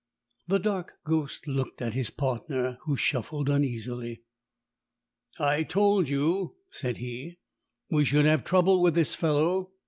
[0.47, 4.23] The dark ghost looked at his partner, who shuffled uneasily.
[5.37, 7.37] "I told you," said he,
[7.91, 9.73] "we should have trouble with this fellow.